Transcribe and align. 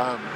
Um, 0.00 0.29